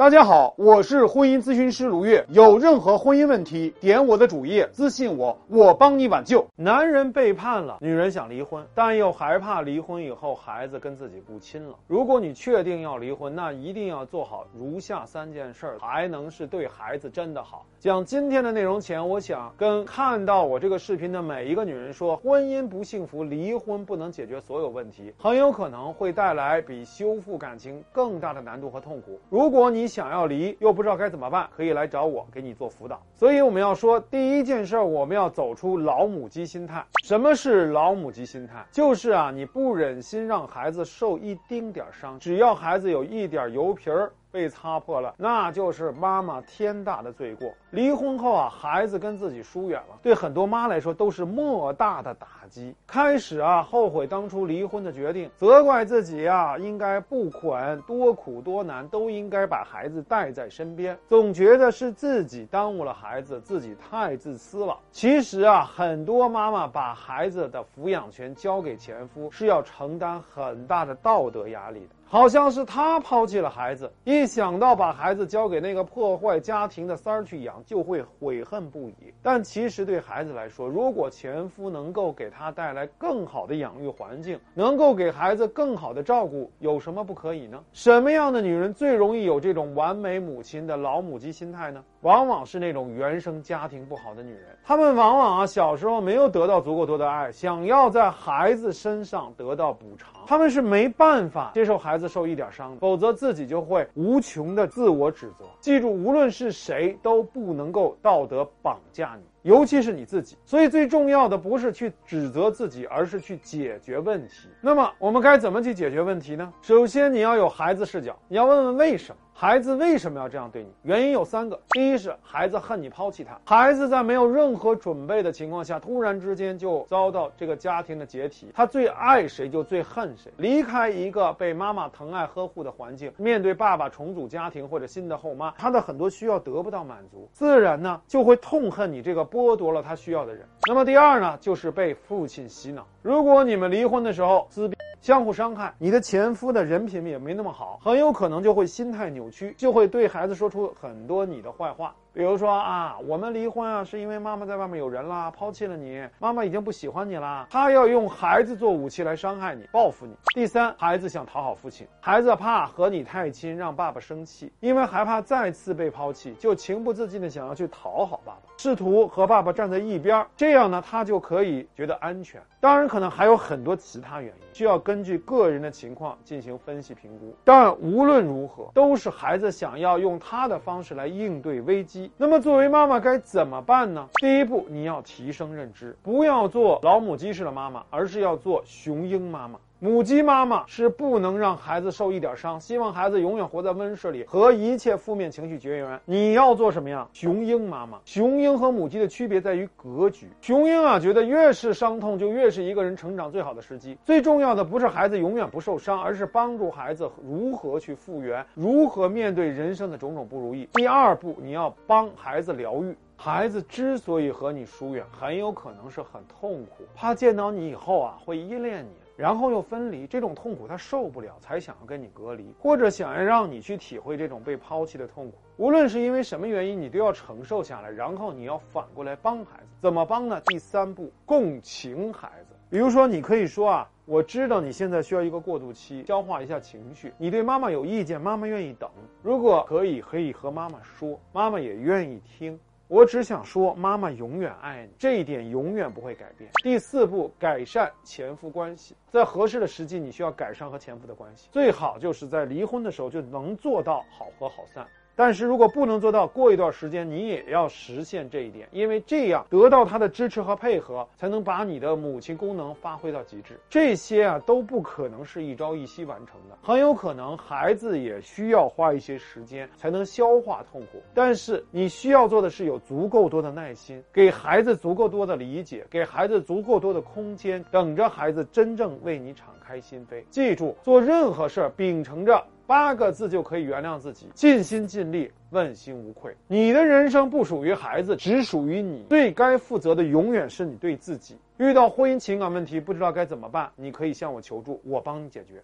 [0.00, 2.24] 大家好，我是婚姻咨询师卢月。
[2.30, 6.46] 有任何婚姻问题，点我的主页私信我，我帮你挽救。
[6.56, 11.74] 男人背叛了，女人想离婚，但又害怕离婚以后孩子跟自己不亲了。
[11.86, 17.66] 如果你确定要离婚，那一定要做好如下三件事，才能是对孩子真的好。
[17.78, 29.20] 讲今天的内容前，我想跟看到我这个视频的每一个女人说：婚姻不幸福，离婚不能解决所有问题，很有可能会带来比修复感情更大的难度和痛苦。
[29.28, 33.02] 如果你想要离，又不知道该怎么办，可以来找我给你做辅导。
[33.16, 36.82] 所以我们要说，第一件事儿，我们要走出老母鸡心态。
[37.04, 38.64] 什么是老母鸡心态？
[38.70, 44.12] 就是啊，你不忍心让孩子受一丁点儿伤，只要孩子有一点油皮儿。
[44.30, 47.52] 被擦破了，那就是妈妈天大的罪过。
[47.70, 52.74] 离婚后啊，孩子跟自己疏远了，对很多妈来说都是莫大的打击。
[52.86, 64.76] 开始啊，后悔当初离婚的决定，责怪自己啊，应该不管多苦多难，都应该把孩子带在身边，总觉得是自己耽误了孩子，自己太自私了。
[64.90, 71.99] 其实啊，很多妈妈把孩子的抚养权交给前夫，是要承担很大的道德压力的。
[72.12, 79.14] 好像是他抛弃了孩子，一想到把孩子交给那个破坏家庭的三儿去养，就会悔恨不已。
[79.22, 87.62] 但其实对孩子来说，如果前夫能够给他带来更好的养育环境，能够给孩子更好的照顾，有什么不可以呢？
[87.72, 91.80] 什么样的女人最容易有这种完美母亲的老母鸡心态呢？
[92.00, 101.99] 往往是那种原生家庭不好的女人，她们往往啊小时候没有得到足够多的爱，想要在孩子身上得到补偿，她们是没办法接受孩子。
[102.08, 105.44] 受一点伤，否则自己就会无穷的自我指责。
[105.60, 109.24] 记住，无论是谁都不能够道德绑架你。
[109.42, 114.48] 尤其是你自己，所以最重要的不是去指责自己，而是去解决问题。
[114.60, 116.52] 那么我们该怎么去解决问题呢？
[116.60, 120.68] 首先，你要有孩子视角，你要问问为什么孩子为什么要这样对你？
[120.82, 130.30] 原因有三个：第一是孩子恨你抛弃他，孩子在没有任何准备的情况下，突然之间就遭到这个家庭的解体，他最爱谁就最恨谁。
[130.36, 139.24] 离开一个被妈妈疼爱呵护的环境，面对爸爸重组家庭或者新的后妈，他的很多需要得不到满足，自然呢就会痛恨你这个。
[139.24, 140.46] 剥夺了他需要的人。
[140.68, 142.86] 那么第二呢，就是被父亲洗脑。
[143.00, 151.94] 如果你们离婚的时候撕逼、相互伤害，你的前夫的人品也没那么好，很有可能就会心态扭曲，就会对孩子说出很多你的坏话。
[152.12, 157.46] 比如说啊，我们离婚啊，是因为妈妈在外面有人啦，抛弃了你，妈妈已经不喜欢你啦。
[157.48, 160.12] 他要用孩子做武器来伤害你，报复你。
[160.34, 172.42] 第三，孩子想讨好父亲，孩子怕和你太亲，让爸爸生气，因为害怕再次被抛弃，就情不自禁的想要去讨好爸爸，试图和爸爸站在一边，这样呢，他就可以觉得安全。
[172.58, 177.34] 当然，可能还有很多其他原因，需要根据个人的情况进行分析评估。
[177.44, 181.99] 但无论如何，都是孩子想要用他的方式来应对危机。
[182.16, 184.08] 那么，作为妈妈该怎么办呢？
[184.20, 189.58] 第一步，你要提升认知，不要做老母鸡式的妈妈，而是要做雄鹰妈妈。
[189.82, 195.98] 母鸡妈妈是不能让孩子受一点伤，希望孩子永远活在温室里，和一切负面情绪绝缘。
[196.04, 197.08] 你要做什么呀？
[197.14, 197.98] 雄鹰妈妈。
[198.04, 200.28] 雄鹰和母鸡的区别在于格局。
[200.42, 203.96] 雄鹰啊，觉得越是伤痛，就越是一个人成长最好的时机。
[204.04, 210.68] 最重要的不是孩子永远不受伤，而是帮助孩子如何去复原，如何面对人生的种种不如意。
[210.74, 212.94] 第二步，你要帮孩子疗愈。
[213.16, 218.90] 孩子之所以和你疏远，很有可能是很痛苦，怕见到你以后啊会依恋你。
[219.20, 225.36] 然后又分离，这种痛苦他受不了，才想要跟你隔离，或者想要让你去体会这种被抛弃的痛苦。
[225.58, 229.66] 无论是因为什么原因，你都要承受下来，然后你要反过来帮孩子。
[229.78, 230.40] 怎么帮呢？
[230.46, 232.56] 第三步，共情孩子。
[232.70, 237.12] 比如说，你可以说啊，我知道你现在需要一个过渡期，消化一下情绪。
[237.18, 238.88] 你对妈妈有意见，妈妈愿意等。
[239.22, 242.58] 如果可以，可以和妈妈说，妈妈也愿意听。
[242.90, 246.50] 我只想说，妈妈永远爱你，这一点永远不会改变。
[246.60, 254.84] 第四步，改善前夫关系，在合适的时机，你需要改善和前夫的关系，最好就是在离婚的时候就能做到好合好散。
[255.20, 263.60] 但是如果不能做到，过一段时间你也要实现这一点，因为这样得到他的支持和配合，才能把你的母亲功能发挥到极致。
[263.68, 271.02] 这些啊都不可能是一朝一夕完成的，很有可能孩子也需要花一些时间才能消化痛苦。
[271.12, 280.24] 但是你需要做的是有足够多的耐心，给孩子足够多的理解，给孩子足够多的空间，等着孩子真正为你敞开心扉。
[280.30, 282.42] 记住，做任何事儿秉承着。
[282.70, 286.32] 八个字就可以原谅自己，尽心尽力，问心无愧。
[286.46, 289.04] 你的人生不属于孩子，只属于你。
[289.08, 291.36] 最该负责的永远是你对自己。
[291.56, 295.60] 遇到婚姻情感问题，不知道该怎么办，你可以向我求助，我帮你解决。